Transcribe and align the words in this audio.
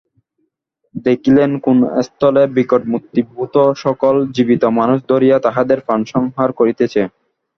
দেখিলেন 1.05 1.51
কোন 1.65 1.77
স্থলে 2.07 2.43
বিকটমূর্তি 2.55 3.21
ভূত 3.31 3.55
সকল 3.83 4.15
জীবিত 4.35 4.63
মনুষ্য 4.77 5.07
ধরিয়া 5.11 5.37
তাহাদের 5.45 5.79
প্রাণ 5.85 6.01
সংহার 6.13 6.49
করিতেছে। 6.59 7.01